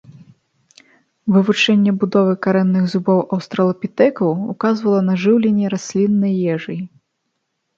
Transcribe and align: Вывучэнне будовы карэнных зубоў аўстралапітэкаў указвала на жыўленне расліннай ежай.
Вывучэнне 1.33 1.91
будовы 2.03 2.33
карэнных 2.47 2.85
зубоў 2.93 3.19
аўстралапітэкаў 3.37 4.29
указвала 4.55 5.01
на 5.11 5.15
жыўленне 5.25 5.67
расліннай 5.75 6.33
ежай. 6.57 6.79